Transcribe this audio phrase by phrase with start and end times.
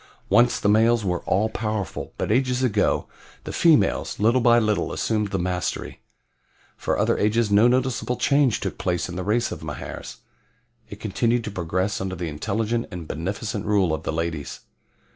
[0.29, 3.05] "Once the males were all powerful, but ages ago
[3.43, 6.01] the females, little by little, assumed the mastery.
[6.75, 10.17] For other ages no noticeable change took place in the race of Mahars.
[10.89, 14.61] It continued to progress under the intelligent and beneficent rule of the ladies.